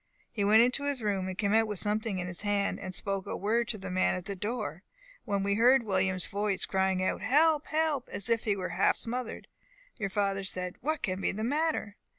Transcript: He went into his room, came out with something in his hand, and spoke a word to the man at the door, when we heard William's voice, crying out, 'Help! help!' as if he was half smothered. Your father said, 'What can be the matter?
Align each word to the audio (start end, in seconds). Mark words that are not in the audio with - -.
He 0.31 0.43
went 0.43 0.63
into 0.63 0.85
his 0.85 1.03
room, 1.03 1.31
came 1.35 1.53
out 1.53 1.67
with 1.67 1.77
something 1.77 2.17
in 2.17 2.25
his 2.25 2.41
hand, 2.41 2.79
and 2.79 2.95
spoke 2.95 3.27
a 3.27 3.37
word 3.37 3.67
to 3.67 3.77
the 3.77 3.91
man 3.91 4.15
at 4.15 4.25
the 4.25 4.35
door, 4.35 4.83
when 5.25 5.43
we 5.43 5.53
heard 5.53 5.83
William's 5.83 6.25
voice, 6.25 6.65
crying 6.65 7.03
out, 7.03 7.21
'Help! 7.21 7.67
help!' 7.67 8.09
as 8.09 8.27
if 8.27 8.45
he 8.45 8.55
was 8.55 8.71
half 8.71 8.95
smothered. 8.95 9.47
Your 9.97 10.09
father 10.09 10.43
said, 10.43 10.77
'What 10.81 11.03
can 11.03 11.21
be 11.21 11.31
the 11.31 11.43
matter? 11.43 11.97